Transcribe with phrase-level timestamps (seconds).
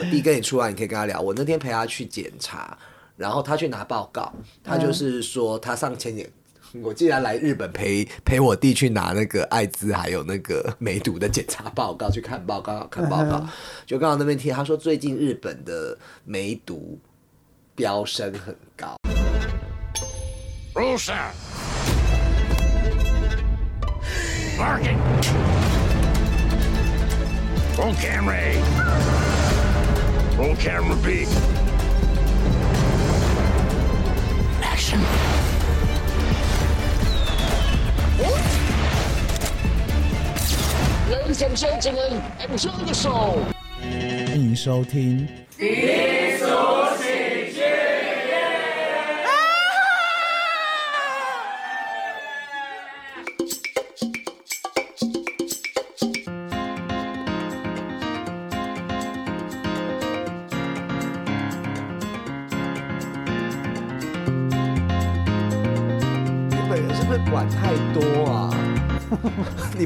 [0.00, 1.20] 我弟跟你出来，你可以跟他聊。
[1.20, 2.78] 我那天陪他去检查，
[3.18, 4.32] 然后他去拿报告，
[4.64, 6.26] 他就是说他上前年。
[6.82, 13.46] 我既然来日本陪陪我弟去拿那个艾滋还有那个梅毒的检查报告，去看报告看报告，
[13.84, 16.98] 就刚好那边听他说最近日本的梅毒
[17.74, 18.96] 飙升很高。
[30.40, 30.46] Rosa.
[30.46, 30.46] Barking.
[30.46, 30.96] Roll camera A.
[30.96, 31.26] Roll camera B.
[34.62, 35.00] Action.
[41.10, 43.34] 人生小情人，enjoy the show。
[43.80, 45.28] 欢迎收听。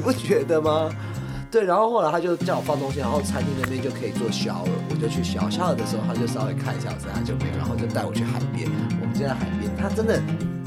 [0.04, 0.94] 不觉得吗？
[1.50, 8.68] 对，然后后来他就叫我放东西，然后餐厅那边就可以做小了，我就去小小的时候，他就稍微看一下，我他就没有，然后就带我去海边。
[9.00, 10.20] 我们就在海边，他真的，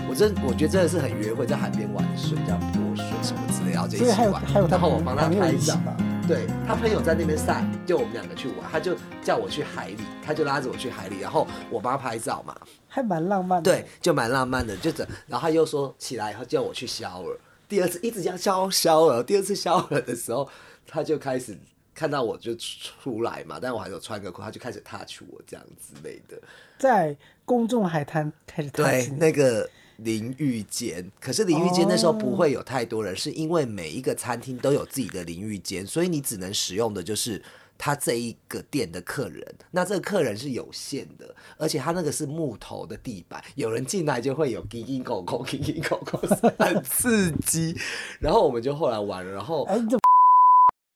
[0.09, 4.41] 我真我觉得真的是很约会，在海边玩水，这样泼水什么之类，然后就一起玩。
[4.69, 5.77] 然后我帮他拍照，
[6.25, 12.55] 对他朋友在那边晒，就我们两个去玩，他就叫我去海里，他就拉着我去海里，然后我帮他拍照嘛，
[12.88, 13.69] 还蛮浪漫的。
[13.69, 17.38] 对，就蛮浪漫的，就这，然后他又说起来以后叫我去小尔。
[17.67, 20.47] 第二次一直这样消消了，第二次消了的时候，
[20.85, 21.57] 他就开始
[21.93, 26.41] 看到我就出来嘛，但我还有穿个裤，他就开始 touch 我这样之类的，
[26.77, 27.15] 在
[27.45, 37.41] 公众海滩开始对那个淋浴间，可是淋浴间那时候不会有太多人，是因为每一个餐厅都有自己的淋浴间，所以你只能使用的就是。
[37.78, 46.17] 他这一个店的客人，那这个客人是有限的，而且他那个是木头的地板，有人进来就会有叮叮咕咕，叮叮咕咕，
[46.64, 47.76] 很刺激。
[48.20, 49.67] 然后我们就后来玩了，然后，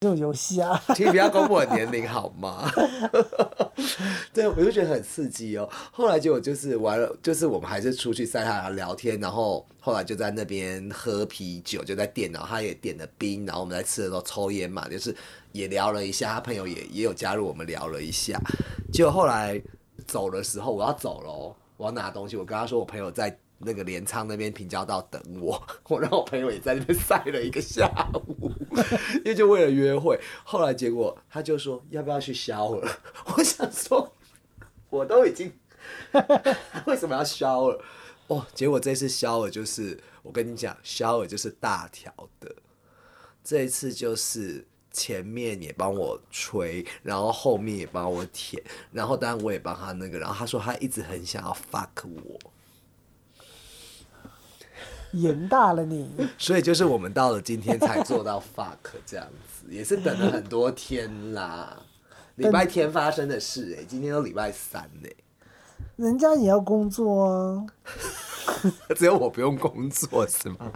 [0.02, 2.68] 这种游戏啊，请你不要公布我年龄好吗？
[4.34, 5.70] 对，我就觉得很刺激哦。
[5.92, 15.16] 后来结果就是玩了，就是我们还是出去晒太阳聊天，然后后来就在那边喝啤酒，就在电脑，他也点了冰，然后我们在吃的时候抽烟嘛，就是。
[15.52, 18.40] 也聊了一下，他朋友也也有加入我们聊了一下，
[18.90, 19.62] 结果后来
[20.08, 28.41] 走的时候，我要走了，我要拿东西，我跟他说我朋友在那个镰仓那边平交道等我，我让我朋友也在那边晒了一个下午，
[29.16, 30.20] 因为就为了约会。
[30.44, 33.00] 后来结果他就说要不要去消了，
[33.36, 34.14] 我想说
[34.90, 35.52] 我都已经
[36.86, 37.84] 为什么要消了？
[38.28, 42.56] 哦，结果这次消了就是我跟你讲，消了就是大条的，
[43.44, 44.66] 这一次就是。
[44.94, 48.62] 前面也帮我吹，然后后面也帮我舔，
[48.92, 51.88] 然后当然我也帮他那个，然后他说他一直很想要 fuck
[52.26, 52.38] 我，
[55.14, 61.78] 严大了你，所以就是我们到了今天才做到 fuck 这样子，也是等了很多天啦，
[62.36, 65.10] 礼拜天发生的事哎，今天都礼拜三呢，
[65.98, 67.66] 人家也要工作啊，
[68.96, 70.72] 只有我不用工作是吗？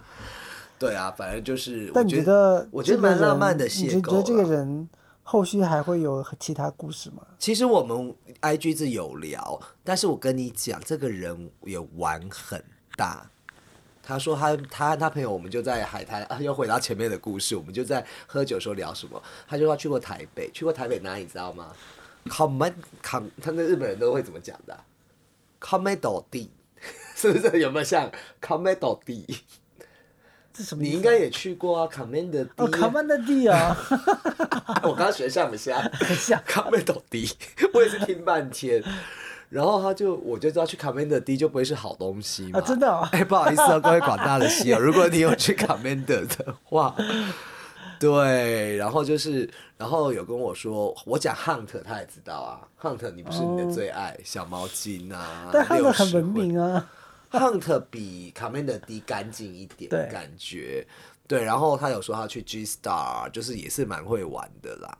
[0.78, 1.90] 对啊，反正就是。
[1.94, 3.94] 但你觉得，我觉得蛮浪漫的邂逅。
[3.94, 4.86] 你觉得这个人
[5.22, 7.22] 后续还会有其他故事吗？
[7.38, 12.62] 其实我们 I G 是有聊，但是我跟你讲，这个人也玩很
[12.94, 13.30] 大。
[14.06, 19.20] 他说他他他朋友，我们就在海滩啊，又回到前面的故事，我们就在喝酒时候聊什么。
[19.48, 21.72] 他就说去过台北，去过台北哪里知道吗
[22.30, 22.72] ？Come
[23.02, 24.78] come，他那日本人都会怎么讲的
[25.60, 26.50] ？Come do D，
[27.16, 28.08] 是不是有没有像
[28.40, 29.26] Come do D？
[30.78, 32.50] 你应该也去过啊，Commander D。
[32.56, 33.76] 哦，Commander D 啊！
[34.84, 35.78] 我刚刚学像不像？
[36.16, 36.40] 像。
[36.48, 37.28] Commander D，
[37.74, 38.82] 我也是听半天。
[39.48, 42.58] 然后他就，我就知道去 Commander D 就不会是好东西嘛。
[42.58, 43.08] 啊，真的哦。
[43.12, 46.94] 哎，不好意思啊，各位广大的西友， 如果你有去 Commander 的话，
[47.98, 49.48] 对，然后就是，
[49.78, 55.48] 然后有跟我说，我讲 Hunt，他也知道啊，Hunt 你不是你的最爱小毛巾啊？
[55.52, 56.88] 但 Hunt 很文明啊。
[57.30, 60.86] Hunt 比 Commander 低干净一点，感觉
[61.26, 61.42] 对。
[61.42, 64.96] 然后他有说他去 G Star，就是也是蛮会玩的啦。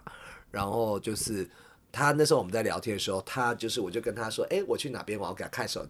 [0.50, 1.48] 然后就是
[1.92, 5.86] 他那时候我们在聊天的时候，他就是我就跟他说，哎，我去哪边玩，我给他看手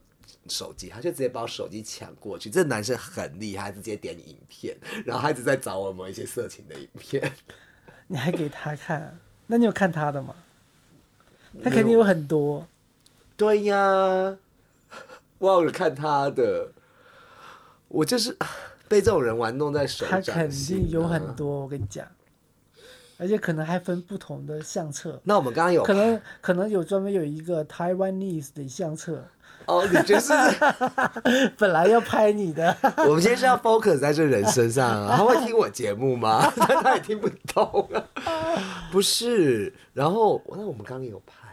[0.48, 2.48] 手机，他就直接把我手机抢过去。
[2.48, 7.32] 这男生很厉害，直接点影片， 然后他一直在找我们一些色情的影片。
[8.08, 9.19] 你还给他看？
[9.48, 10.34] 那你有看他的吗？
[11.62, 12.66] 他肯定有很多。
[13.37, 14.37] 对呀。
[15.40, 16.72] 忘了看他的，
[17.88, 18.34] 我就是
[18.88, 22.06] 被这种人玩弄在手他肯定有很多，我跟你讲。
[23.18, 29.24] 而且可能还分不同的相册，那我们刚刚有可能可能有专门有一个 Taiwanese 的相册，
[29.66, 30.32] 哦，你就是
[31.56, 32.76] 本来要拍你的，
[33.08, 36.52] 我们今天是要 focus 在这人身上啊，他会听我节目吗？
[36.56, 39.72] 但 他也听不懂啊，不是。
[39.94, 41.46] 然后那我们刚刚有拍。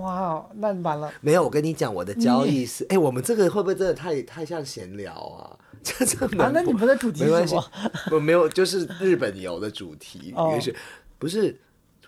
[0.00, 1.12] 哇，那完了。
[1.20, 5.56] 没有，我跟你讲，我的交易是，哎，我们这个会不会真的太太像闲聊啊？
[5.98, 7.70] 这这啊，那你们的主题是什么？
[8.10, 10.74] 我没有，就是日本游的主题，也许
[11.18, 11.54] 不是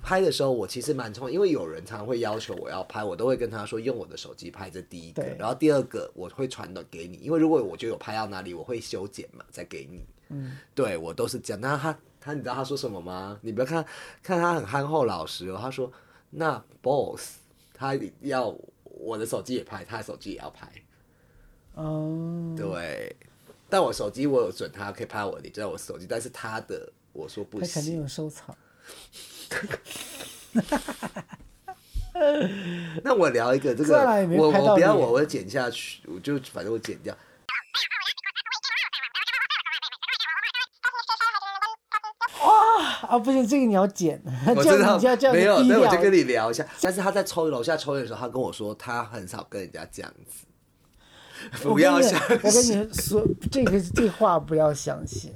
[0.02, 10.05] 拍的时候，我其实蛮聪明，因为有人常常会要求我要拍，我都会跟他说用我的手机拍，这第一个，然后第二个我会传的给你，因为如果我就有拍到哪里，我会修剪嘛，再给你。
[10.31, 11.61] 嗯，对我都是这样。
[11.61, 13.38] 那他他你知道他说什么吗？
[13.43, 13.84] 你不要看
[14.23, 15.93] 看他很憨厚老实哦，他说
[16.31, 17.37] 那 boss。
[17.78, 20.67] 他要我的手机也拍，他的手机也要拍。
[21.75, 22.65] 哦，对，
[23.76, 27.69] 但我手机我有准他可以拍我，你知道我手机，但是他的我说不行。
[27.69, 28.56] 他肯定有收藏。
[33.05, 33.94] 那我聊一个这个，
[34.38, 37.14] 我我不要我我剪下去，我就反正我剪掉。
[43.02, 44.19] 啊，不行，这个你要剪，
[44.56, 44.99] 我知道
[45.34, 46.67] 没有，那我就跟你聊一下。
[46.81, 50.46] 但是他在抽楼下抽烟的时候，他跟我说他很少跟人家这样子。
[51.62, 55.32] 不要相信，我跟你说，这个这话不要相信。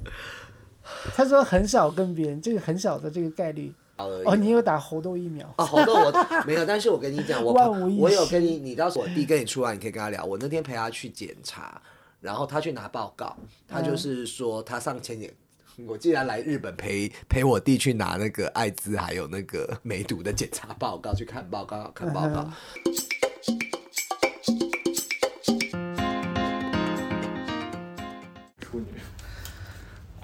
[1.15, 3.73] 他说很少跟别人，这个很少的这个概率。
[3.97, 5.47] 哦，你有打猴痘疫苗？
[5.57, 6.11] 啊，猴痘我
[6.47, 7.53] 没有，但是我跟你讲，我
[7.99, 10.25] 我有跟你，你到时候我弟跟你出来，你可以跟他聊。
[10.25, 11.79] 我那天陪他去检查，
[12.19, 13.37] 然后他去拿报告，
[13.67, 15.31] 他就是说他上前年。
[15.87, 22.43] 我既然来日本陪陪我弟去拿那个艾滋还有那个梅毒的检查报告，去看报告看报告。
[22.83, 23.20] 处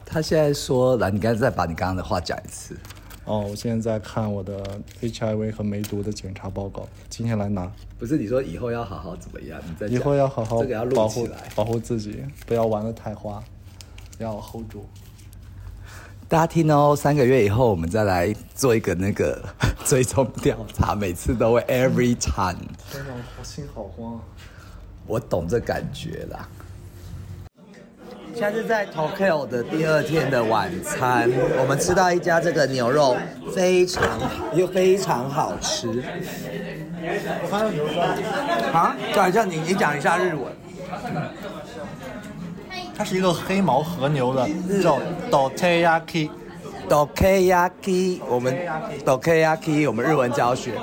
[0.09, 2.77] 他现在说来，你刚才再把你刚刚的话讲一次。
[3.25, 4.63] 哦，我现在在看我的
[5.01, 7.69] HIV 和梅毒的检查报告，今天来拿。
[7.99, 9.59] 不是你说以后要好好怎么样？
[9.67, 13.43] 你在以后要好好这个要保护保护自己，不要玩的太花，
[14.17, 14.85] 要 hold 住。
[16.29, 19.43] 大家听哦，三个月以后我们再来做一个那个
[19.83, 22.57] 追踪调查，每次都会 every time。
[22.89, 24.17] 天哪，我心好慌。
[25.05, 26.47] 我懂这感觉啦。
[28.37, 31.27] 现在是在 Tokyo 的第二天的晚餐，
[31.59, 33.17] 我们吃到一家这个牛肉
[33.51, 34.03] 非常
[34.53, 36.03] 又非常好吃。
[37.01, 37.99] 我看到牛肉
[38.71, 38.95] 啊，
[39.31, 40.43] 下你你讲一下日文。
[42.95, 44.47] 它是一个黑毛和牛的
[44.83, 44.99] 肉
[45.31, 48.55] ，dokeyaki，dokeyaki，我们
[49.03, 50.73] dokeyaki，我们日文教学。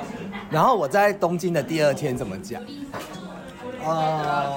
[0.49, 2.61] 然后我在东京的第二天怎么讲？
[3.85, 4.55] 啊，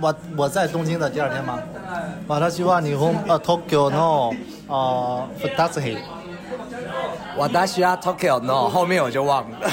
[0.00, 1.58] 我我在东京的第二天吗？
[2.28, 4.34] 私は日本あ東京の
[4.68, 5.96] あ二つ日。
[7.36, 9.70] 私は東京の后面我就忘了。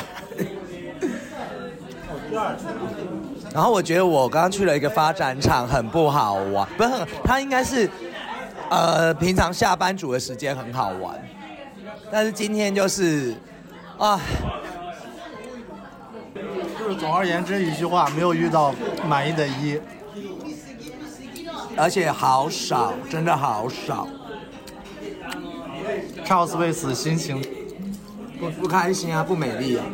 [3.54, 6.90] 然后我觉得我刚刚去了一个发展场，很不好玩，不是，
[7.24, 7.88] 他应该是，
[8.70, 11.16] 呃，平常下班族的时间很好玩，
[12.10, 13.36] 但是今天就是，
[14.00, 14.20] 啊，
[16.80, 18.74] 就是总而言之一句话，没有遇到
[19.08, 19.80] 满意的一，
[21.77, 24.09] 而且好少，真的好少
[26.25, 27.41] ，Charles 为此心情
[28.41, 29.85] 不不开心啊，不美丽啊。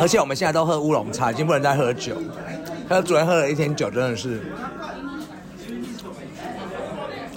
[0.00, 2.14] 而且我们现在都喝乌龙茶，已经不能再喝酒。
[2.88, 4.40] 他昨天喝了一天酒，真的是。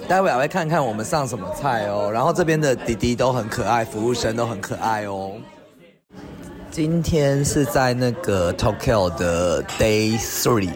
[0.08, 2.10] 待会还会看看我们上什么菜哦。
[2.12, 5.34] 然后这边的弟弟都很可爱，服务生都很可爱哦。
[6.72, 10.72] 今天是在那个 Tokyo 的 Day Three，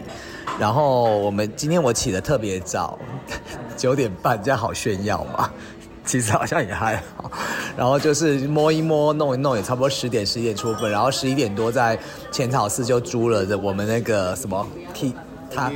[0.59, 2.99] 然后我们今天我起的特别早，
[3.77, 5.49] 九点半，这样好炫耀嘛。
[6.05, 7.31] 其实好像也还好，
[7.75, 11.97] 然后就是摸一摸、弄一弄，也差不多十点、十一点出分，然后十一点多在
[12.29, 15.15] 浅草寺就租了我们那个什么 T，
[15.49, 15.71] 他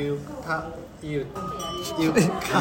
[0.46, 0.64] 他
[1.02, 1.22] 有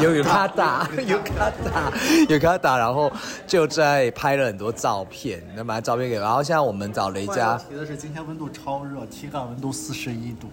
[0.01, 1.91] 有有卡打有卡打
[2.29, 3.11] 有卡打，然后
[3.45, 7.59] 就在拍了很多照片，那把照片给，然后现在我们找了一家。
[7.69, 10.47] 提的是今天温度超热，体感温度四十一度。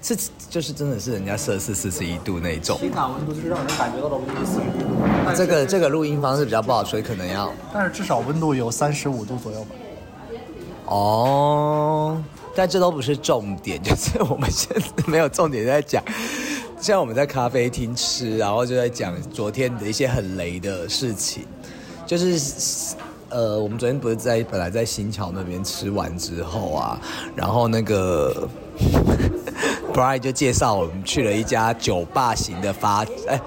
[0.00, 0.16] 是，
[0.50, 2.78] 就是真的是人家摄氏四十一度那种。
[2.78, 5.34] 体感温度就是让人感觉到了温度四十一度。
[5.34, 7.52] 这个这个录音方式比较不好，所以可能要。
[7.72, 9.70] 但是至少温度有三十五度左右吧。
[10.86, 12.22] 哦，
[12.54, 16.04] 但这都不是重点，就是我们现在没有重点在讲。
[16.84, 21.46] 现在我们在咖啡厅吃，然后就在讲昨天的一些很雷的事情。
[22.04, 22.94] 就是
[23.30, 27.00] 呃，我们昨天不是在本来在新桥那边吃完之后啊，
[27.34, 28.46] 然后那个。
[29.94, 33.40] Brian 就介绍我们去了一家酒吧型的发，哎，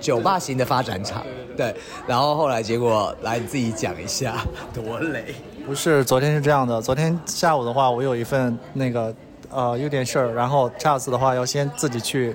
[0.00, 1.24] 酒吧型的发展场，
[1.56, 1.74] 对，
[2.06, 5.34] 然后后来结果来你自己讲一下，多累。
[5.66, 9.12] 不是，昨天是这样的，昨天下午的话，我有一份那个
[9.50, 12.32] 呃有点事儿，然后下次的话要先自己去，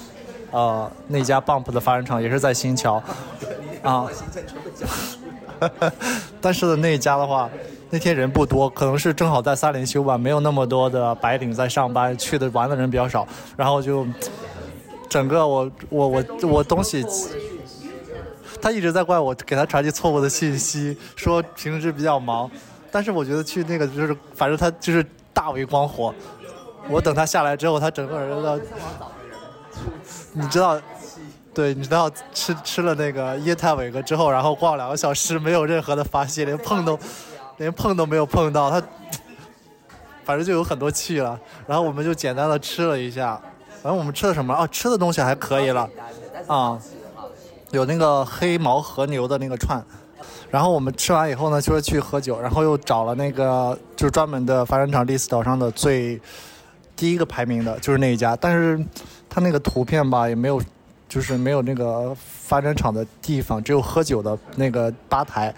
[0.51, 3.01] 呃那家 Bump 的发展厂也是在新桥，
[3.81, 4.07] 啊，
[6.41, 7.49] 但是那一家的话。
[7.89, 13.25] 那天人不多，可能是正好在三连休吧，没有那么多的白领在上班，去的玩的人比较少，
[13.55, 14.05] 然后就
[15.07, 17.05] 整个我我我我东西，
[18.61, 22.51] 他一直在怪我给他传递错误的信息，说平时比较忙，
[22.91, 25.01] 但是我觉得去那个就是反正他就是
[25.33, 26.13] 大为光火，
[26.89, 28.59] 我等他下来之后，他整个人的，
[30.39, 30.79] 你知道，
[31.53, 36.97] 对，你知道吃吃了那个液态伟哥之后，然后逛两个小时，没有任何的发泄，连碰都。
[37.57, 38.79] 连碰都没有碰到他，
[40.23, 41.39] 反正就有很多气了。
[41.65, 43.41] 然后我们就简单的吃了一下，
[43.81, 45.89] 反正我们吃的什么哦，吃的东西还可以了，
[46.45, 46.79] 啊，
[47.71, 49.83] 有那个黑毛和牛的那个串。
[50.51, 56.21] 然后我们吃完以后呢，就是去喝酒，然后又找了那个就是专门的发展场历史岛上的最
[56.95, 58.37] 第一个排名的，就是那一家。
[58.39, 58.79] 但是
[59.29, 60.61] 他那个图片吧，也没有，
[61.09, 65.53] 就是没有那个发展场的地方，只有喝酒的那个吧台。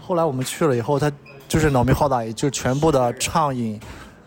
[0.00, 1.10] 后来我们去了以后，他。
[1.50, 3.76] 就是脑门好大，就全部的畅饮，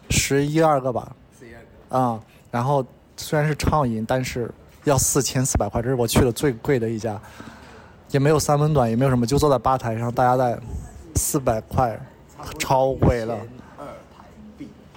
[0.10, 1.16] 十一二个吧，
[1.88, 2.20] 啊，
[2.52, 2.86] 然后
[3.16, 7.18] 虽然是畅饮，但是要四千四百块，这是我去的最贵的一家，
[8.12, 10.60] 也没有三温暖，也没有什么，就坐在吧台上，大家在
[11.16, 11.98] 四百块，
[12.60, 13.38] 超贵了，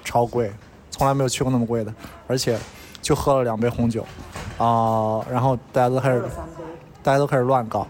[0.03, 0.51] 超贵，
[0.91, 1.95] 从来没有去过那么贵的，
[2.27, 2.59] 而且
[3.07, 4.05] 就喝了两杯红酒，
[4.59, 6.25] 啊，然后大家都开始，
[7.05, 7.87] 大家都开始乱搞。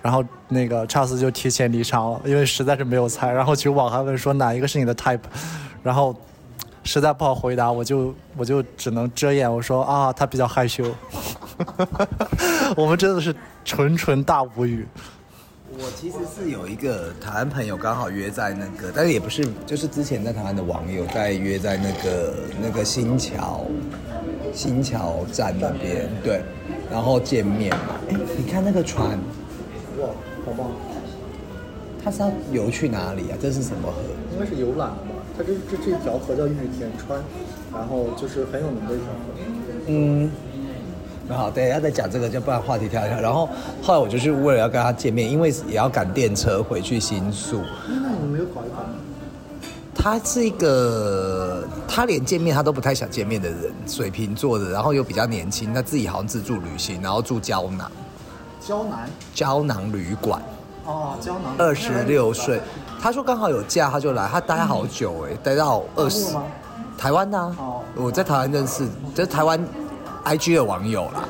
[0.00, 3.30] 然后那个查斯就提前离场了，因为实在是没有猜。
[3.30, 5.20] 然后就网还问说哪一个是你的 type，
[5.82, 6.16] 然后
[6.82, 10.82] 实在不好回答，我就我就只能遮掩，我说啊，他比较害羞。
[12.74, 13.36] 我们真的是
[13.66, 14.88] 纯纯大无语。
[15.74, 23.66] 我其实是有一个台湾朋友刚好约在那个，但是也不是，就是之前在台湾的网友在约在那个那个新桥
[24.52, 26.42] 新桥站那边，对，
[26.90, 27.94] 然后见面嘛。
[28.10, 29.18] 哎，你看那个船。
[30.00, 30.08] 哇，
[30.44, 30.68] 好棒！
[32.02, 33.36] 它是要游去哪里啊？
[33.40, 34.00] 这是什么河？
[34.32, 35.22] 应该是游览的吧。
[35.36, 37.20] 它这这这条河叫玉田川，
[37.72, 39.34] 然后就是很有名的一条河。
[39.86, 40.30] 嗯，
[41.28, 43.20] 很好，等一下再讲这个，就不然话题跳一跳。
[43.20, 43.48] 然后
[43.82, 47.60] 后来我就是为了要跟他见面，因为也要赶电车回去新宿。
[47.88, 48.94] 那你们没有考一考吗？
[50.00, 57.90] 他是一个，他连见面他都不太想见面的人，水瓶座的，然后又比较年轻，他自己好像自助旅行，然后住胶囊。
[58.60, 59.00] 胶囊？
[59.34, 60.40] 胶囊旅馆。
[60.86, 62.60] 哦，胶囊二十六岁，
[63.02, 66.34] 他说刚好有假，他就来，他待好久哎，待到二十，
[66.96, 67.56] 台湾的，
[67.94, 69.62] 我在台湾认识，就是台湾
[70.24, 71.28] IG 的网友啦，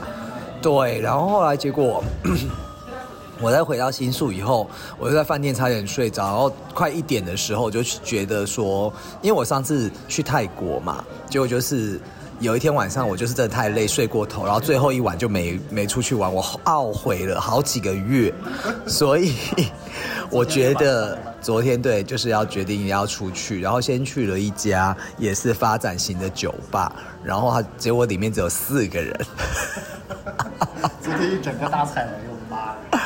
[0.63, 2.05] 对，然后后来结果，
[3.41, 4.69] 我在回到新宿以后，
[4.99, 8.93] 我就在饭店差点睡着，然后快一点的时候，我就觉得说，
[9.23, 12.01] 因为我上次去泰国嘛，结果就是。
[12.41, 18.33] 有一天晚上，我就是真的太累，睡过头，然后最后一晚就没没出去玩，我懊悔了好几个月，
[18.87, 19.35] 所以
[20.31, 26.93] 我觉得昨天对就是要决定要出去，然后先去了一家也是发展型的酒吧，
[27.25, 29.21] 然后结果里面只有四个人，
[31.03, 32.98] 昨天一整个大踩雷，我的妈！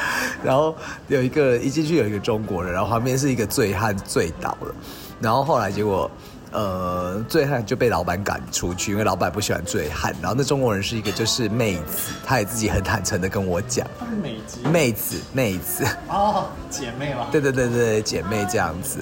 [0.45, 0.75] 然后
[1.09, 4.75] 有一个一进去有一个中国人，然后旁边是一个醉汉醉倒了，
[5.21, 6.11] 然后后来结果。
[6.55, 10.15] 呃，醉汉就被老板赶出去，因为老板不喜欢醉汉。
[10.21, 13.87] 然后那中国人是一个就是妹子，她也自己很坦诚的跟我讲，
[14.23, 18.99] 妹子，妹子，妹子，哦，姐妹嘛，对对对对，姐妹这样子。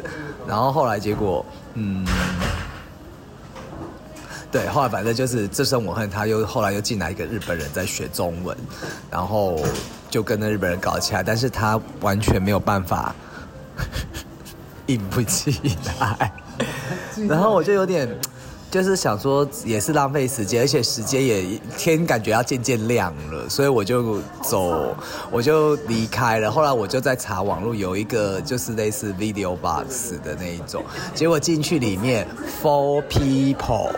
[0.47, 1.45] 然后后来结果，
[1.75, 2.07] 嗯，
[4.53, 8.57] 对，后来反正就是这声我恨，他又后来又进来一个日本人在学中文，
[9.11, 9.61] 然后
[10.11, 13.15] 就跟那日本人搞起来，但是他完全没有办法
[14.87, 16.33] 硬不起来。
[17.29, 18.09] 然后我就有点，
[18.71, 24.95] 就是想说也是浪费时间，而且时间也天感觉要渐渐亮了，所以我就走，
[25.31, 26.49] 我就离开了。
[26.51, 30.85] 后来我就在查网络，有一个就是类似 video box 的那一种，
[31.15, 32.29] 结果进去里面
[32.63, 33.93] four people，four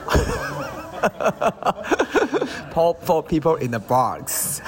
[3.04, 4.60] four people in the box，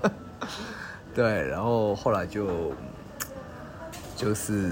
[1.14, 2.72] 对，然后后来就
[4.16, 4.70] 就是。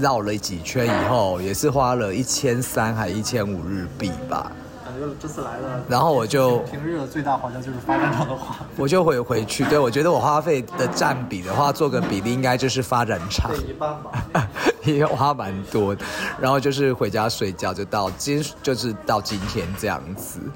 [0.00, 4.50] 绕了几圈以后，也是花了一千三还一千五日币吧。
[4.84, 8.56] 感觉这次来了，然后我就平日的最大花销就是发展场的花。
[8.76, 14.48] 我就回回去，对我觉得我花费的占比的话，做个比例应该就是发展场一半吧，
[14.84, 16.04] 也花蛮多的。
[16.40, 20.40] 然后就是回家睡觉，就到今就是到今天这样子。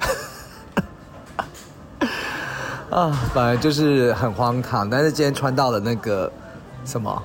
[2.91, 6.31] 啊，反正就是很荒唐，但是今天穿到了那个
[6.85, 7.23] 什么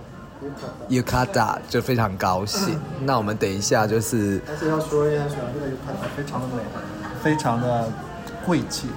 [0.89, 2.79] yukata 就非常高兴。
[3.01, 6.61] 那我们等一下就是而且要说一下，选这个 yukata 非常的美，
[7.21, 7.87] 非常的
[8.45, 8.87] 贵气，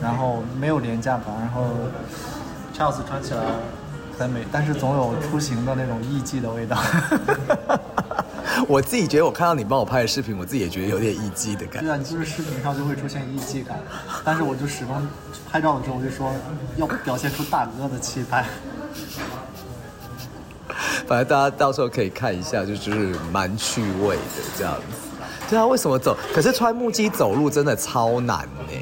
[0.00, 1.64] 然后没有廉价感，然后
[2.76, 3.40] Charles 穿起来
[4.18, 6.76] 很美，但是总有出行的那种艺伎的味道。
[8.66, 11.88] 我自己觉得，我看到你帮我拍的视频，我自己也觉得有点艺伎的感觉。
[11.88, 13.78] 对啊，你就是视频上就会出现艺伎感，
[14.24, 15.06] 但是我就始终
[15.50, 16.32] 拍照的时候我就说
[16.76, 18.44] 要表现出大哥的气派。
[21.08, 25.08] 反正大家到时候可以看一下，就就是蛮趣味的这样子。
[25.48, 26.14] 对啊，为什么走？
[26.34, 28.74] 可是穿木屐走路真的超难呢。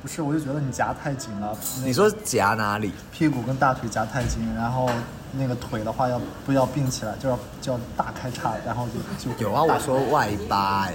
[0.00, 1.48] 不是，我就觉得你夹太紧了。
[1.78, 2.92] 那个你说夹哪里？
[3.12, 4.88] 屁股跟大腿夹太紧，然后
[5.32, 8.86] 那个腿的话要不要并起来，就要就要大开叉，然后
[9.18, 10.94] 就就有啊，我说外八哎。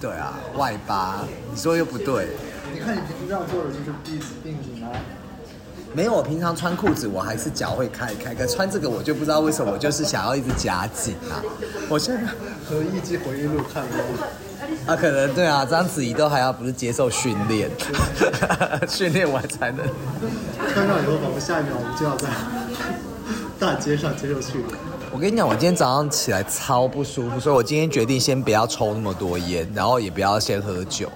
[0.00, 2.28] 对啊，外八，你说又不对。
[2.72, 4.56] 你看你平时这样坐着就是并并。
[5.94, 11.42] 没有，我平常穿裤子我还是脚会开开，可穿这个我就不知道为什么，我就是想要一直夹紧啊。
[11.88, 12.20] 我现在
[12.68, 13.98] 和艺伎回忆录看过。
[14.86, 17.70] 啊，可能对啊，章子怡都还要不是接受训练，
[18.88, 19.86] 训练完才能。
[20.74, 22.28] 穿上以后，仿佛下一秒我们就要在
[23.58, 24.78] 大街上接受训练。
[25.10, 31.10] 我跟你讲，我今天早上起来超不舒服，所以我今天决定先不要抽那么多烟，然后也不要先喝酒，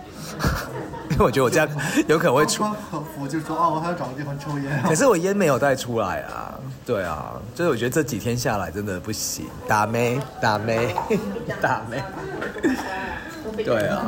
[1.15, 1.69] 因为我觉得我这样
[2.09, 2.59] 有可能会出。
[2.59, 4.81] 穿和服就说啊，我还要找个地方抽烟。
[4.89, 10.95] 可是我烟没有带出来啊，对啊，所以我觉得这几天下来真的不行，打妹打妹
[11.61, 12.03] 打妹，
[13.63, 14.07] 对啊。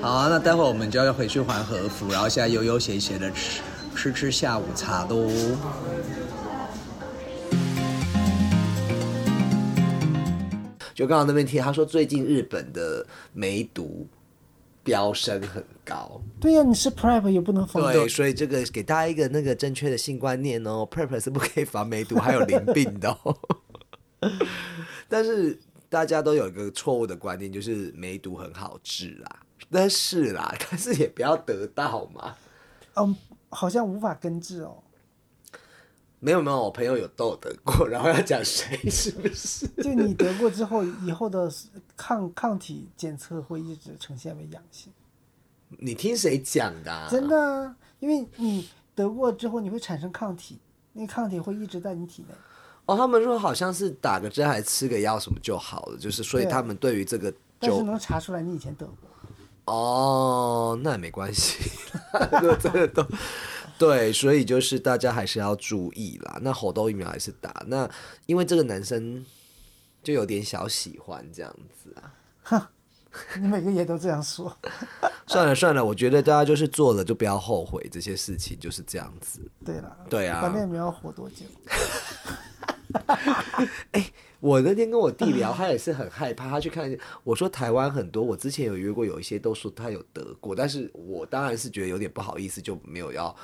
[0.00, 3.60] 好啊，那待会儿我们就要回去还和服，然后现在悠悠闲闲的吃
[3.96, 5.28] 吃吃下午茶喽。
[10.98, 14.04] 就刚刚那边听，他说最近日本的梅毒
[14.82, 23.38] 飙升很高，对呀、你是 prep 也不能防对，所以这个给大家一个那个正确的性观念哦，prep 是不可以防梅毒还有淋病的哦。
[25.08, 25.56] 但是
[25.88, 29.36] 大家都有一个错误的观念，就是梅毒很好治啦，
[29.70, 32.34] 但是啦，但是也不要得到嘛。
[32.96, 33.14] 嗯，
[33.50, 34.82] 好像无法根治哦。
[36.20, 39.68] 没有没有，我朋友有都有得过，然后要讲谁是不是？
[39.82, 41.50] 就你得过之后，以后的
[41.96, 44.92] 抗抗体检测会一直呈现为阳性，
[45.78, 47.08] 你听谁讲的、啊？
[47.10, 50.58] 真的啊，因为你得过之后，你会产生抗体，
[50.92, 52.34] 那个抗体会一直在你体内。
[52.86, 58.94] 哦，他们说好像是打个针还吃个药什么就好了，就是所以他们对于这个但是能查出来你以前得过。
[59.66, 61.70] 哦，那也没关系，
[62.40, 63.06] 如果真的都
[63.78, 66.38] 对，所以就是大家还是要注意啦。
[66.42, 67.88] 那猴痘疫苗还是打，那
[68.26, 69.24] 因为这个男生
[70.02, 72.12] 就有点小喜欢这样子啊。
[73.40, 74.56] 你每个也都这样说，
[75.26, 79.40] 算了算了，我觉得大家就是做了就不要后悔，这些事情就是这样子。
[79.64, 81.44] 对啦，对啊反正也没有活多久。
[84.40, 86.96] 我那天跟我弟聊， 他也是很害怕，他去看。
[87.24, 93.34] 我说台湾很多，我之前有约过，有一些都说他有得过，但是我当然是觉得有点不好意思，就没有要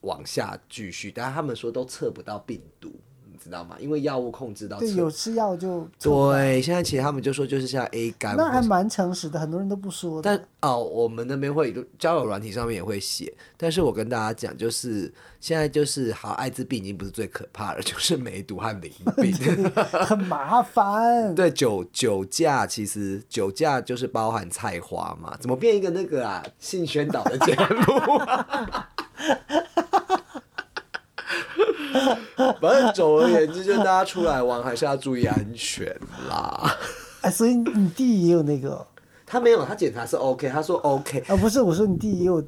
[0.00, 1.10] 往下继续。
[1.10, 2.92] 但是他们说都测不到病毒，
[3.34, 3.76] 你知道吗？
[3.80, 10.30] 因为药物控制到对，测有吃药就对，现在其实他们就说就是像 A 肝，那还蛮诚实的，很多人都不说的。
[10.30, 19.34] 但哦，我们那边会交友软体上面也会写，但是我跟大家讲，就是现在就是好，艾滋病已经不是最可怕的， 就是梅毒和淋 病。
[20.06, 21.34] 很麻烦。
[21.34, 28.88] 对酒酒驾，其实酒驾就是包含菜花嘛，怎么变一个那个啊性宣导的节目、啊？
[32.60, 35.86] 反正总而言之，就大家出来玩还是要注意安全
[36.28, 36.76] 啦。
[37.22, 38.86] 哎，所以你弟也有那个
[39.26, 41.24] 他没有，他检查是 OK，他说 OK。
[41.28, 41.36] 啊？
[41.36, 42.42] 不是，我说你弟也有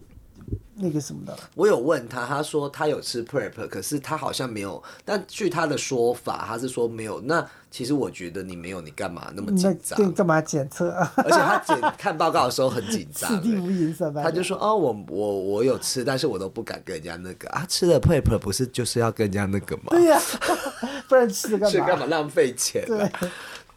[0.79, 1.37] 那个什么的。
[1.55, 4.83] 我有问他，他说他有吃 prep，可是他好像没有。
[5.05, 7.21] 但据他的说法，他是说没有。
[7.23, 9.97] 那其实我觉得你没有，你干嘛那么紧张？
[9.99, 11.12] 对，干嘛检测啊？
[11.17, 14.23] 而且他检看报告的时候很紧张、 此地欸无银三百。
[14.23, 19.85] 他就说：“哦，我我我有吃，但是我都不敢跟人家那个啊，吃了 prep 不是就是要跟人家那个吗？
[19.91, 20.21] 对呀、
[21.09, 21.71] 不然吃了干嘛？
[21.71, 23.11] 是干嘛浪费钱、啊？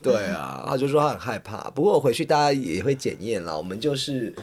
[0.01, 1.69] 对，对啊，他就说他很害怕。
[1.71, 4.33] 不过我回去大家也会检验啦，我们就是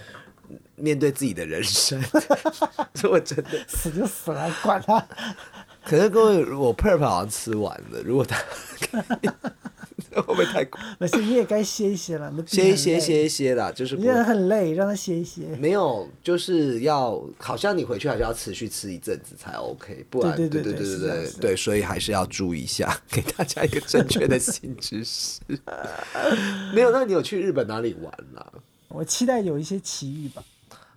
[0.76, 2.02] 面对自己的人生。
[3.02, 5.06] 如果真的，死就死了，管他。
[5.84, 8.36] 可是各位，我 prep 好像吃完了，如果他
[10.16, 10.78] 会不会太苦？
[10.98, 12.32] 没事，你也该歇一歇了。
[12.46, 15.42] 歇一歇歇一歇啦，就是不你人很累，让他歇一歇。
[15.60, 25.40] 没有，就是要好像你回去还是要持续吃一阵子才 OK，不然对对对对对所以还是要注意一下，给大家一个正确的新知识。
[26.74, 28.50] 没有，那你有去日本哪里玩啦、
[28.96, 30.42] 我期待有一些奇遇吧。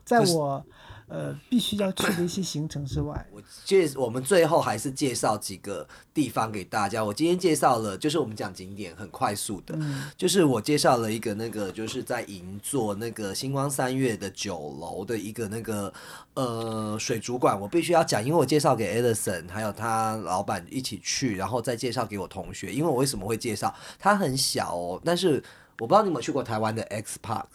[0.05, 0.65] 在我
[1.07, 7.03] 呃必须要去的一些行程之外，我介我们最后还是介绍几个地方给大家。
[7.03, 9.77] 我今天介绍了，就是我们讲景点很快速的，
[10.17, 15.93] 就是我介绍了一个那个就是在银座那个星光三月的酒楼的一个那个
[16.35, 22.73] 呃水族馆，我必须要讲，因为我介绍给 Edison 还有他老板一起去，然后再介绍给我同学。
[22.73, 23.73] 因为我为什么会介绍？
[23.99, 25.43] 它很小哦，但是
[25.79, 27.45] 我不知道你有没有去过台湾的 X Park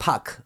[0.00, 0.38] Park，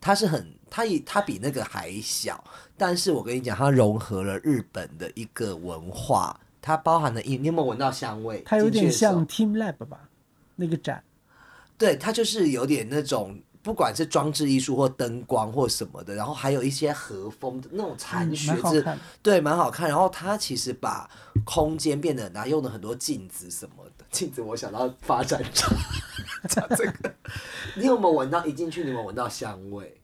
[0.00, 0.54] 它是很。
[0.68, 2.42] 它也它比那个还小，
[2.76, 8.42] 但是我跟你讲，它融合了日本的一个文化，它包含了一，你有没有闻到香味？
[8.44, 10.08] 它有点像 Team Lab 吧，
[10.56, 11.02] 那个展。
[11.78, 18.52] 对，它就是有点那种，不管是装置艺术或灯光或什么的，然后还有一些和风的那种残雪，
[19.22, 19.88] 对，蛮好看。
[19.88, 21.08] 然后它其实把
[21.44, 24.04] 空间变得然后，用了很多镜子什么的。
[24.10, 25.72] 镜子，我想到发展场，
[26.46, 27.14] 讲这个，
[27.76, 28.44] 你有没有闻到？
[28.46, 30.00] 一进去，你有没有闻到香味？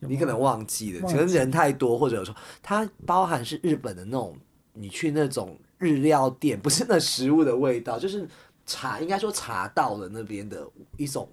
[0.00, 4.36] 你可能忘记了，可能人太多，或者说它包含是日本的那种，
[4.74, 8.28] 你去那种日料店，不是那食物的味道， 就是
[8.66, 11.26] 茶，应该说茶道的那边的一种，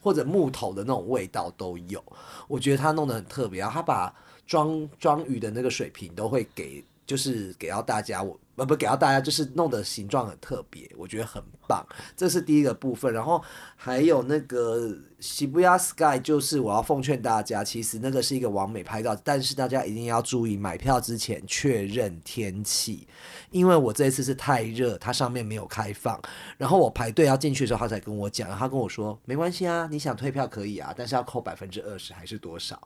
[0.00, 2.00] 或者木头的那种味道都有。
[2.46, 4.14] 我觉得他弄得很特别，然后他把
[4.46, 8.38] 装装鱼的那个水瓶都会给，就是给到大家我。
[8.56, 11.84] 不不给到大家，就是弄的形状很特别，我觉得很棒。
[12.16, 13.42] 这是第一个部分，然后
[13.74, 23.08] 还有那个喜布亚 Sky，就是我要奉劝大家，其实那个是一个完美拍照，但是大家一定要注意买票之前确认天气，
[23.50, 26.22] 因为我这一次是太热，它上面没有开放，
[26.56, 32.80] 然后我排队要进去的时候，他才跟我讲，他跟我说没关系啊，你想退票可以啊，但是要扣百分之二十还是多少？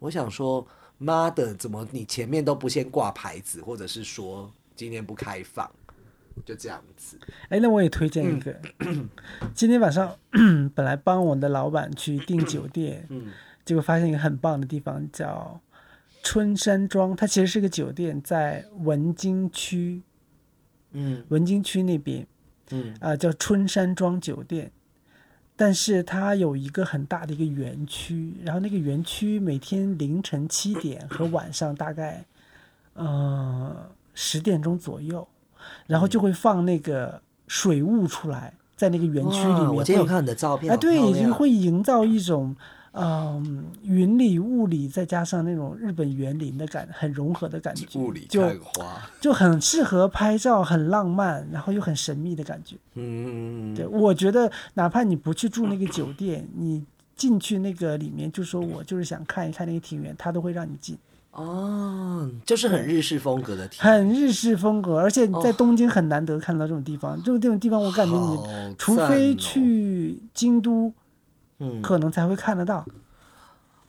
[0.00, 0.66] 我想说
[0.98, 4.52] 妈的，怎么你前面都不先挂牌子，或者是说？
[4.76, 5.70] 今天不开放，
[6.44, 7.16] 就这样子。
[7.48, 8.60] 哎，那我也推荐一个。
[9.54, 10.12] 今天晚上
[10.74, 13.28] 本来帮我的老板去订酒店，嗯，
[13.64, 15.60] 结果发现一个很棒的地方，叫
[16.24, 17.14] 春山庄。
[17.14, 20.02] 它其实是个酒店，在文京区，
[20.90, 22.26] 嗯，文京区那边，
[22.72, 24.72] 嗯，啊，叫春山庄酒店。
[25.56, 32.24] 但是它有一个很大的一个园区，然后那个园区每天凌晨七点和晚上大概，
[32.94, 33.74] 嗯。
[34.16, 35.26] 十点钟左右，
[35.88, 39.74] 然后就会放那个水雾出来，在那个园区里面。
[39.74, 42.54] 我今天有看你的照片，哎，对，就会营造一种
[42.96, 47.86] 嗯云里雾里，再加上那种日本园林的感，很融合的感觉。
[47.98, 52.76] 雾里开花，就很适合拍照，很浪漫，然后又很神秘的感觉。
[52.94, 56.84] 嗯，对，我觉得哪怕你不去住那个酒店，你
[57.16, 60.96] 进去那个里面，就说我就是想看一看那个庭园，他都会让你进。
[61.32, 67.20] 哦，就是很日式风格的庭，很日式风格，而且在东京很难得看到这种地方。
[67.24, 70.92] 这种这种地方，我感觉你除非去京都，
[71.58, 72.84] 嗯，可能才会看得到。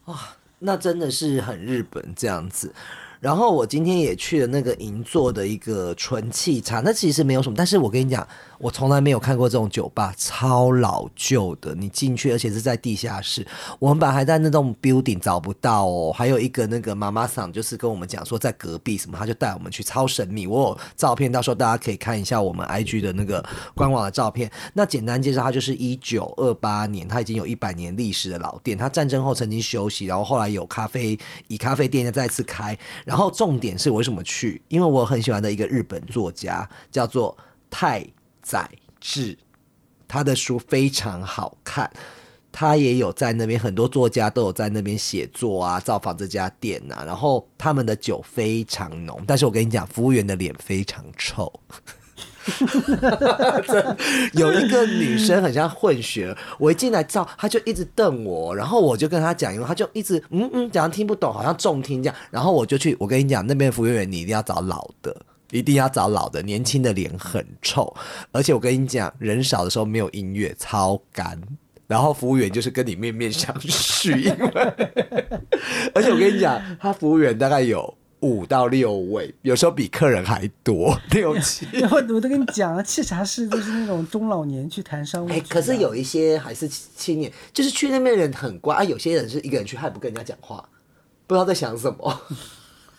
[0.06, 2.74] 啊，那真的是很日本这样子。
[3.20, 8.28] 然后我今天也去了那个银座的一个纯气茶，那其实没有什么，但是我跟你讲。
[8.58, 11.76] 我从来没有看过这种酒吧，超老旧的。
[11.76, 13.46] 你进去，而且是在地下室。
[13.80, 16.12] 我们本来还在那栋 building 找不到哦。
[16.14, 20.48] 还有一个那个妈妈桑，就是跟我们讲说在隔壁什么，他就带我们去，超神秘。
[20.48, 23.44] 我有照片，到时候大家可以看一下我们 IG 的那个
[23.76, 24.50] 官网的照片。
[24.74, 28.78] 那简单介绍，它就是一九二八年，它已经有一百年历史的老店。
[28.78, 32.78] 它战争后曾经休息，然后后来有咖啡，以咖啡店再次开。
[33.04, 34.62] 然后重点是我为什么去？
[34.70, 37.38] 因为我很喜欢的一个日本作家叫做
[37.70, 38.06] 泰。
[38.46, 38.70] 载
[39.02, 39.36] 志，
[40.08, 41.92] 他的书非常好看，
[42.52, 47.04] 他也有在那边，很多作家都有在那边写作啊，造访这家店呐。
[47.06, 51.52] 然后他们的酒非常浓，但是我跟你讲，服务员的脸非常臭。
[54.34, 62.16] 有一个女生很像混血，我一进来照，她就一直瞪我，然后我就跟她讲，因为她就一直嗯嗯讲听不懂，好像重听这样。
[62.30, 65.20] 然后我就去，我跟你讲，那边服务员你一定要找老的。
[65.52, 67.96] 一定要找老的，年轻的脸很臭，
[68.32, 71.40] 而且我跟你讲，人少的时候没有音乐，超干。
[71.88, 74.52] 然后服务员就是跟你面面相觑，因为
[75.94, 81.68] 而且我跟你讲，他服务员大概有五到六位，有时候比客人还多六七。
[81.74, 85.30] 然 后我都跟你讲啊，沏茶室都是那种中老年去谈商务。
[85.30, 88.84] 哎，可是有一些还是青年，就是去那边人很乖啊。
[88.84, 90.68] 有些人是一个人去，还不跟人家讲话，
[91.28, 92.22] 不知道在想什么。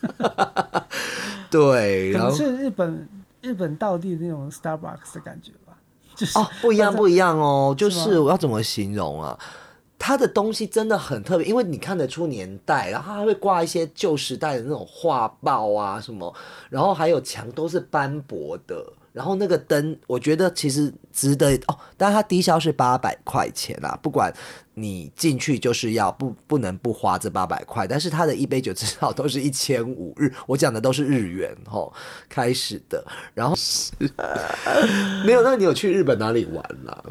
[1.51, 3.09] 对，然后是日本
[3.41, 5.77] 日本道地的那种 Starbucks 的感觉吧，
[6.15, 9.39] 就是哦，不一样不一样哦，就是我要怎么形容啊？
[9.99, 16.33] 它的东西真的很特别，因为你看得出年代，然后还会挂一些旧时代的那种画报啊什么，
[16.69, 18.85] 然后还有墙都是斑驳的，
[19.17, 24.31] 然后那个灯，我觉得其实值得哦，但是它低消是八百块钱啦，不管
[24.75, 31.91] 你进去就是要不不能不花这八百块，但是它的一杯酒至少都是一千五日，我讲的都是日元哦
[32.29, 33.03] 开始的，
[33.33, 33.57] 然后
[35.25, 37.03] 没有，那你有去日本哪里玩啦？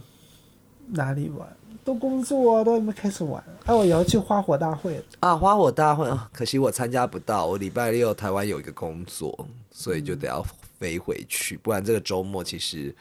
[0.89, 1.47] 哪里玩？
[1.83, 3.43] 都工作啊，都还没开始玩。
[3.65, 5.03] 哎、我也要去花火大会。
[5.21, 10.45] 啊，花火大会啊，可惜我参加不到，我礼拜六台湾有一个工作，所以就得要
[10.79, 12.93] 飞回去，不然这个周末其实，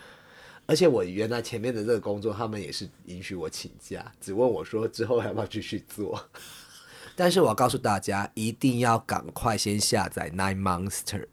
[0.67, 6.29] 而且我原来前面的这个工作，他们也是允许我请假，只问我说之后要不要继续做。
[7.17, 11.27] 但是我要告诉大家，一定要赶快先下载 Nine Monster。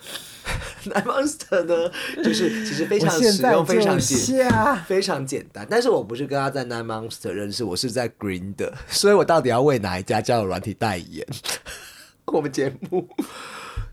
[0.86, 1.92] Nine Monster 呢，
[2.24, 4.50] 就是其实非常实用非常简。
[4.86, 11.26] 非常简单，但是我不是跟他在 Nine Monster 认识，我是在 Green 的，所以我到底要为哪一家交友软体代言？
[12.24, 13.06] 我们节目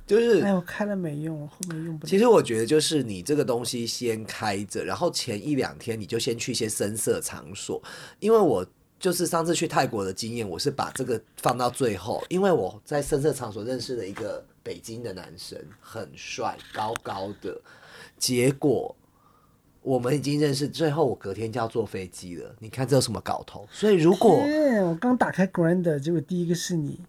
[0.07, 2.09] 就是哎，我开了没用，后面用不了。
[2.09, 7.79] 其实我觉得就是你这个东西先开着，然后前一两天你就先去一些深色场所，
[8.19, 8.65] 因为我
[8.99, 17.61] 就是上次去泰国的经验，我是把这个放到最后，因为我在深色场所认识了一个北京的男生，很帅，高高的，
[18.17, 18.95] 结果。
[19.83, 22.53] 我们已经认识，最后我隔天就要坐飞机了。
[22.59, 23.65] 你看这有什么搞头？
[23.71, 26.99] 所以如果天我刚打开 Grand，结果第一个是你。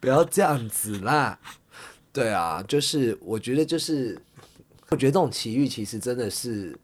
[0.00, 1.38] 不要这样子啦。
[2.12, 4.20] 对啊，就是我觉得就是，
[4.88, 6.76] 我觉得这种奇遇其实真的是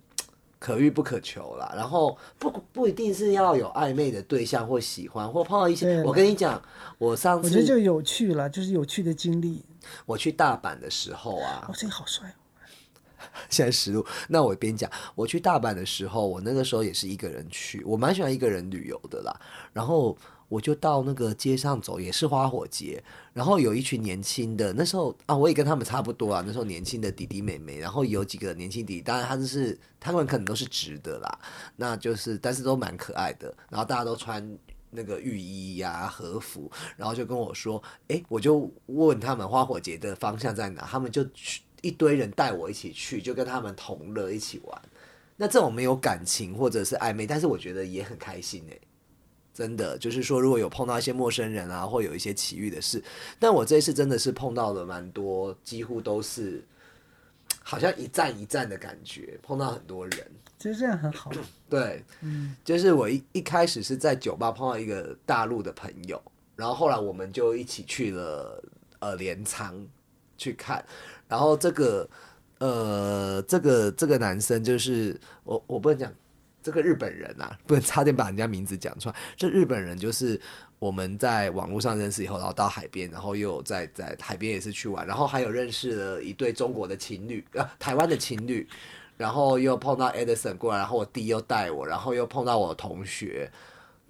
[0.59, 1.73] 可遇不可求啦。
[1.75, 6.01] 然后不不一定是要有暧昧的对象或喜欢，或碰到一些。
[6.05, 6.63] 我跟你讲，
[6.99, 9.65] 我上我觉得就有趣了，就是有趣的经历。
[10.05, 12.35] 我去大阪的时候啊哦，，这个好帅哦！
[13.51, 14.07] 现在实录。
[14.29, 19.35] 那我边讲，我去大阪的时候，我那个时候也是一个人去，我蛮喜欢一个人旅游的啦。
[19.73, 20.17] 然后
[20.49, 31.39] 我就到那个街上走，也是花火节，然后有一群年轻的，那时候啊，我也跟他们差不多啊，那时候年轻的弟弟妹妹，然后有几个年轻弟弟，当然他就是他们可能都是直的啦，
[31.77, 34.57] 那就是但是都蛮可爱的，然后大家都穿。
[34.91, 44.83] 那个浴衣呀、和服，然后就跟我说，诶，我就问他们花火节的方向在哪，他们就去一堆人带我一起去，就跟他们同乐一起玩。
[45.37, 48.81] 那这种没有感情或者是暧昧，但是我觉得也很开心诶。
[49.57, 53.03] 真的就是说，如果有碰到一些陌生人啊，或有一些奇遇的事，
[53.39, 56.63] 但我这一次真的是碰到了蛮多，几乎都是
[57.63, 60.31] 好像一站一站的感觉，碰到很多人。
[60.59, 61.33] 其实这样很好。
[61.71, 66.21] 对， 嗯就是我一一开始是在酒吧碰到一个大陆的朋友，
[66.55, 68.63] 然后后来我们就一起去了
[68.99, 69.75] 呃镰仓
[70.37, 70.85] 去看，
[71.29, 72.09] 然后这个
[72.59, 76.13] 呃这个这个男生就是我我不能讲
[76.67, 80.41] 这个日本人啊，不能差点把人家名字讲出来，这日本人就是。
[80.79, 88.69] 我们在网络上认识以后，然后到海边，然后又在在海边也是去玩，然后还有认识了一对中国的情侣，呃， 台湾的情侣，
[89.17, 93.51] 然后又碰到 Edison 过来，然后我弟又带我，然后又碰到我同学，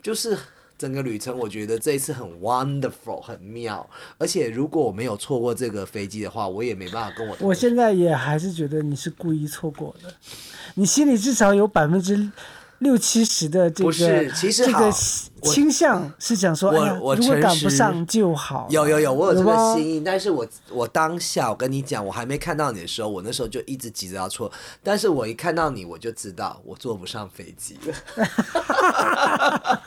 [0.02, 0.36] 就是
[0.78, 3.88] 整个旅程，我觉得这一次很 wonderful，很妙。
[4.18, 10.12] 而且如果我没有错过这个飞机的话，我也没办法跟我我现在也还是觉得你是故意错过的，
[10.74, 12.30] 你心里至少有百分之
[12.80, 14.92] 六七十的这不个是其实这个
[15.42, 18.66] 倾向是想说，我哎，我如果赶不上就好。
[18.68, 27.94] 有有有，我有这个心意，但是我我当下我跟你讲，我还没看到你的时候，我那时候就一直急着要错，但是我一看到你，我就知道我坐不上飞机了，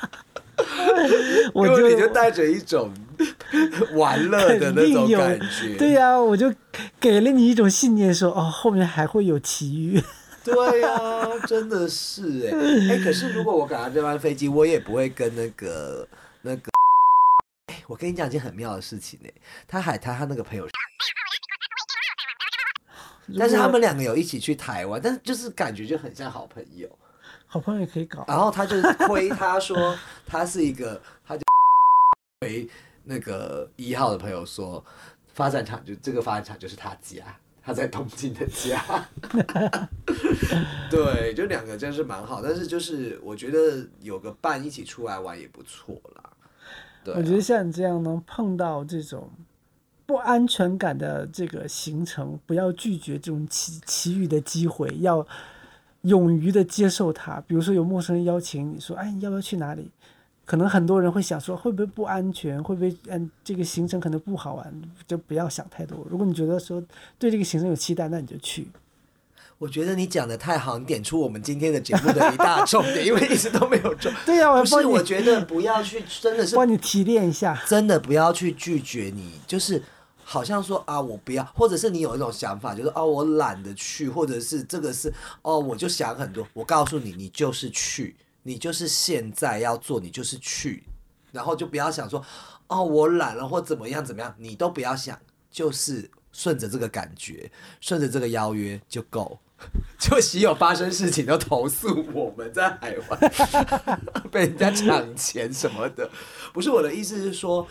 [1.53, 2.91] 我就你就带着一种
[3.93, 6.53] 玩乐的那种感觉，对呀、我就
[6.99, 10.01] 给了你一种信念说，哦，后面还会有奇遇。
[10.43, 10.97] 对呀、
[11.45, 16.07] 真的是哎、哎、可是如果我赶上这班飞机，我也不会跟那个
[16.41, 16.71] 那个。
[17.67, 19.31] 哎、我跟你讲一件很妙的事情哎、
[19.67, 20.67] 他海滩他那个朋友，
[23.37, 26.89] 但是他们两个有一起去台湾，但是就是感觉就很像好朋友。
[27.51, 31.41] 好朋友也可以搞，然后他就推他说他是一个， 他就
[32.41, 32.69] 回
[33.03, 34.85] 那个一号的朋友说，
[35.33, 37.23] 发展厂就这个发展厂就是他家，
[37.63, 38.79] 他在东京的家。
[40.91, 46.23] 对，就两个真是蛮好，但是就是我觉得有个伴一起出来玩也不错啦。
[47.03, 49.27] 对啊、我觉得像你这样能碰到这种
[50.05, 55.25] 不安全感的这个行程，不要拒绝这种奇奇遇的机会，要
[56.01, 57.41] 勇于的接受它。
[57.47, 59.89] 比如说有陌生人邀请你说：“哎，你要不要去哪里？”
[60.45, 66.03] 可能很多人会想说会不会不安全，会不会嗯这个行程可能不好玩，就不要想太多。
[66.09, 66.81] 如果你觉得说
[67.19, 68.67] 对这个行程有期待，那你就去。
[69.59, 74.11] 我觉得你讲的太好，你点出我们今天的节目的一大重点， 因为一直都没有中。
[74.25, 77.61] 对呀、我不是，我觉得不要去，真的是帮你提炼一下。
[77.67, 79.83] 真的不要去拒绝你，就是
[80.31, 85.11] 好像说啊，我不要，或者是你有一种想法，就是哦，我懒得去，或者是这个是
[85.41, 86.47] 哦，我就想很多。
[86.53, 90.83] 我告诉你，你就是去，你就是现在要做，你就是去，
[91.31, 92.23] 然后就不要想说
[92.67, 99.39] 哦，我懒了或怎么样怎么样，你都不要想，就是顺着这个感觉，顺着这个邀约就够。
[99.99, 103.17] 就喜有发生事情都投诉我们在海外
[104.31, 106.09] 被人家抢钱什么的，
[106.53, 107.67] 不是我的意思是说，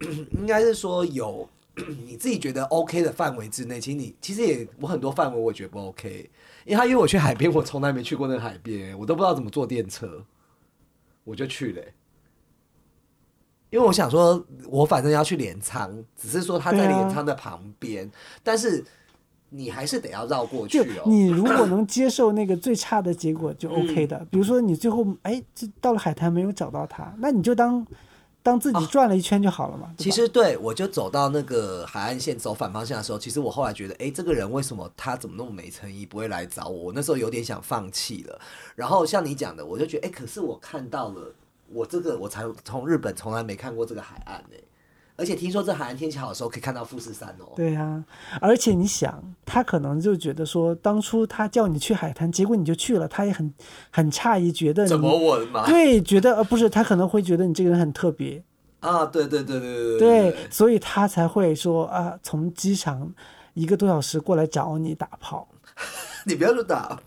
[0.32, 1.46] 应该是说有
[2.06, 6.30] 你自己觉得 OK 的范围之内，其实你其实也我很多范围我觉得不 OK，
[6.64, 10.24] 因为他约我去海边，我从来没去过那个海边，我都不知道怎么坐电车，
[11.24, 11.82] 我就去了、
[13.70, 18.08] 因为我想说，我反正要去镰仓，只是说他在镰仓的旁边，
[18.44, 18.84] 但是
[19.48, 21.02] 你还是得要绕过去哦。
[21.06, 27.84] 你如果能接受那个最差的结果就嗯 OK 的，比如说你最后哎，这到了海滩没有找到他，那你就当
[28.44, 29.86] 当自己转了一圈就好了嘛。
[29.86, 36.84] 啊其实对我就走到那个海岸线走反方向的时候，其实我后来觉得，哎，这个人为什么他怎么那么没诚意，不会来找我？
[36.84, 38.38] 我那时候有点想放弃了。
[38.76, 41.34] 然后像你讲的，我就觉得，哎，可是我看到了，
[41.72, 44.56] 我这个我才从日本从来没看过这个海岸呢、
[45.16, 47.52] 而且听说这海岸天气好的时候可以看到富士山哦。
[47.54, 48.04] 对呀、
[48.40, 53.54] 而且你想，他可能就觉得说，当初他叫你去海滩，结果你就去了，他也很
[53.90, 55.66] 很诧异，觉得怎么你我嘛？
[55.66, 58.42] 对，觉得呃不是，他可能会觉得你这个人很特别，
[58.80, 63.12] 啊，对对对对对对，所以他才会说啊，从机场
[63.54, 65.48] 一个多小时过来找你打炮。
[66.24, 66.98] 你不要说打，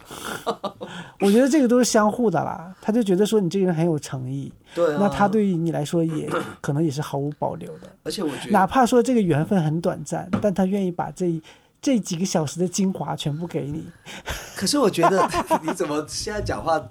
[1.21, 4.97] 我觉得这个都是相互的啦，他就觉得说你这个人很有诚意，对啊。
[4.99, 6.29] 那他对于你来说也
[6.61, 11.41] 可能也是毫无保留的， 而且我觉得哪怕说这个缘分很短暂，但他愿意把这
[11.81, 13.85] 这几个小时的精华全部给你。
[14.55, 15.29] 可是我觉得
[15.61, 16.81] 你怎么现在讲话，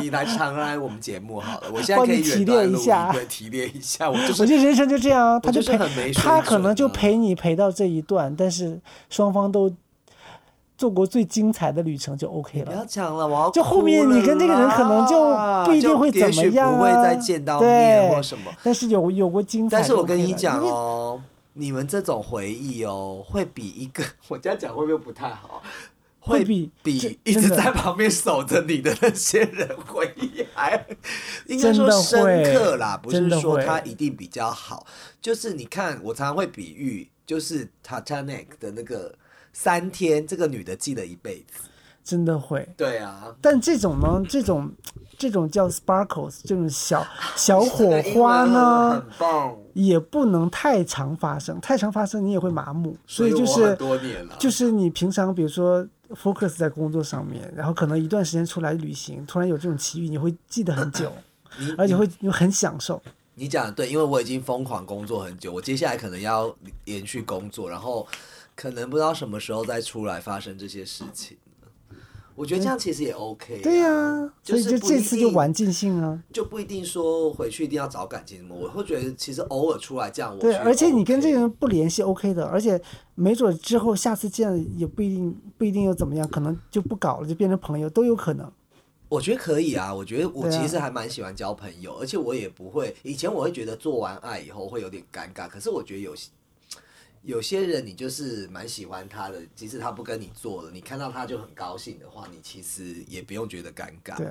[0.00, 5.78] 你来常来我们节目好了，我现在可你提炼一下对，提炼一下，我就是我觉得人生就这样啊，他就就是
[6.14, 8.80] 他可能就陪你陪到这一段，但是
[9.10, 9.70] 双方都
[10.78, 12.86] 做过最精彩的旅程就 OK 了不要了。
[12.88, 18.50] 讲了，我要就后面你跟那个人可能就不一定会怎么样、啊，不会再见到面对或什么。
[18.62, 19.94] 但是有有过精彩但是。
[19.94, 21.20] 我跟你讲哦，
[21.54, 25.60] 你们这种回忆哦，会比一个我这样讲会不会不太好？
[26.20, 30.86] 会比比一直在旁边守着你的那些人回忆还
[31.46, 34.86] 应该说深刻啦，不是说他一定比较好。
[35.22, 39.14] 就是你看，我常常会比喻，就是 Titanic 的那个
[39.60, 41.64] 三天，这个女的记得一辈子。
[42.04, 42.66] 真的会。
[42.76, 44.70] 对啊，但这种呢，这种
[45.18, 52.96] 这种叫 sparkles，这种小 小火花呢很，棒，也不能太常发生，太常发生你也会麻木。
[53.04, 61.12] 所以就是很多年了，就是你平常比如说 focus 在工作上面，然后可能一段时间出来旅行，突然有这种奇遇，你会记得很久，
[61.76, 63.02] 而且会很享受。
[63.34, 66.52] 你讲的对，因为我已经疯狂工作很久，我接下来可能要
[66.86, 68.06] 连续工作，然后
[68.58, 71.36] 可能不知道什么时候再出来发生这些事情
[72.34, 73.62] 我觉得这样其实也 OK 啊。
[73.62, 76.20] 对呀、所以是就这次就玩尽兴啊。
[76.32, 82.80] 就不一定说回去一定要找感情什么，我会觉得其实偶尔出来这样，我对，而且你跟这个人不联系 OK 的，而且
[83.14, 88.50] 没准之后下次见也不一定不一定又怎么样，可能就不搞了，就变成朋友都有可能。
[89.08, 96.30] 我觉得可以啊，我觉得我其实还蛮喜欢交朋友，而且我也不会，以前我会觉得做完爱以后会有点尴尬，可是我觉得有些
[97.22, 104.16] 有些人你就是蛮喜欢他的，即使他不跟你做了，你看到他就很高兴的话，你其实也不用觉得尴尬。
[104.16, 104.26] 对，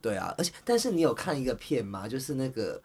[0.00, 2.06] 对啊，而且但是你有看一个片吗？
[2.06, 2.78] 就是那个《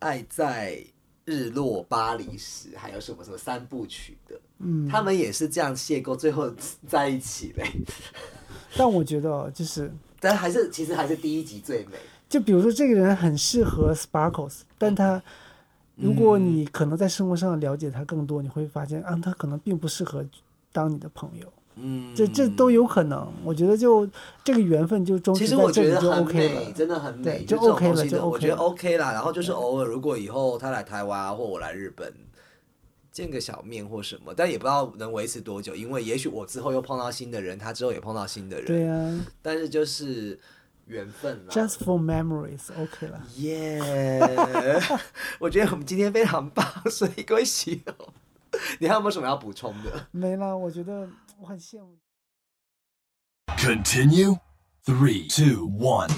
[0.00, 0.84] 爱在
[1.24, 6.52] 日落巴黎时》，还有什么什么三部曲的，嗯，他们也是这样邂逅，最后
[6.88, 7.64] 在一起嘞。
[8.76, 11.96] 但我觉得哦就是， 但还是其实还是第一集最美。
[12.28, 15.20] 就比如说这个人很适合 sparkles，但他
[16.00, 20.24] 如果嗯你可能在生活上了解他更多，你会发现啊，他可能并不适合
[20.72, 21.52] 当你的朋友。
[21.76, 24.08] 嗯，这这都有可能，我觉得就
[24.42, 26.72] 这个缘分就终其止在这里就实我觉得很 OK，了。
[26.72, 29.12] 真的很美，对就 OK 了就我觉得 OK 啦。
[29.12, 32.12] 然后就是偶尔，如果以后他来台湾啊，或我来日本。
[33.12, 40.38] 见个小面或什么，但也不知道能维持多久，因为也许我之后又碰到新的人，他之后也碰到新的人，对啊但是就是
[40.90, 41.52] 缘分了。
[41.52, 43.22] ，just for memories，OK 了。
[43.36, 43.80] 耶
[45.38, 47.94] 我觉得我们今天非常棒，所以各位喜友，
[48.80, 50.08] 你还有没有什么要补充的？
[50.10, 51.96] 没了，我觉得我很羡慕。
[53.56, 54.38] Continue.
[54.84, 56.08] Three, two, one.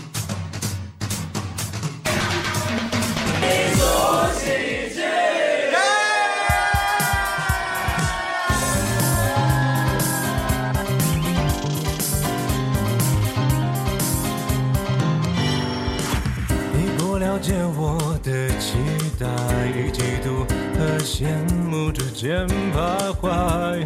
[17.43, 18.79] 解我的期
[19.19, 19.27] 待
[19.75, 20.47] 与嫉妒
[20.79, 21.27] 和羡
[21.69, 23.85] 慕，之间徘徊。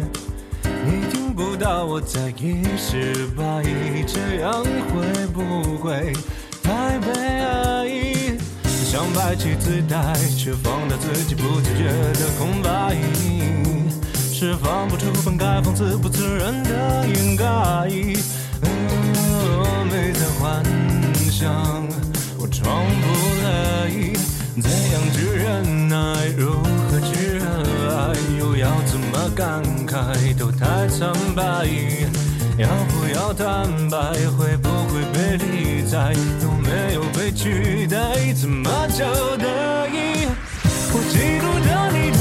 [0.85, 3.63] 你听不到我在意失败，
[4.05, 6.13] 这样会不会
[6.61, 8.37] 太悲哀？
[8.63, 12.95] 想摆起姿态，却放大自己不自觉的空白，
[14.31, 17.45] 释放不出本该放肆不自然的掩盖。
[18.61, 20.63] 哦，没在幻
[21.31, 21.87] 想，
[22.49, 23.07] 装不
[23.43, 23.89] 来，
[24.61, 25.95] 怎样去忍耐？
[26.37, 27.43] 如何去热
[27.95, 28.13] 爱？
[28.39, 30.35] 又要怎么感慨？
[30.37, 31.67] 都太苍白。
[32.57, 33.97] 要不要坦白？
[34.37, 36.13] 会不会被理睬？
[36.41, 38.33] 有没有被取代？
[38.33, 39.05] 怎么叫
[39.37, 40.27] 得意？
[40.89, 42.11] 我嫉妒的你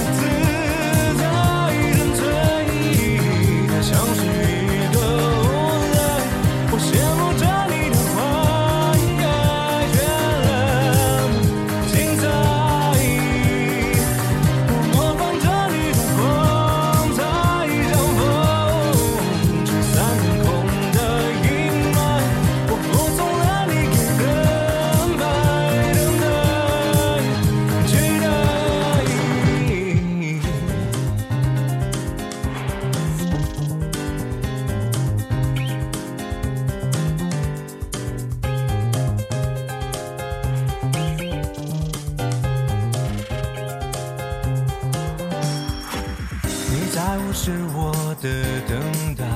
[46.96, 47.92] 在无视我
[48.22, 49.26] 的等待，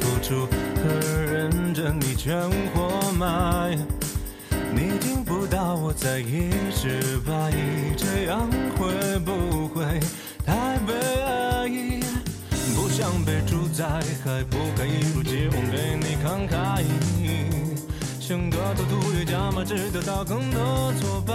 [0.00, 0.46] 付出
[0.76, 0.88] 和
[1.30, 2.34] 认真你全
[2.72, 3.76] 活埋。
[4.74, 7.52] 你听不到我在意失败，
[7.94, 8.48] 这样
[8.78, 10.00] 会不会
[10.46, 10.94] 太悲
[11.26, 11.68] 哀？
[12.74, 13.84] 不想被主宰，
[14.24, 16.82] 还不该一如既往对你慷慨。
[18.18, 21.34] 像个赌徒越加码，只得到更多挫败。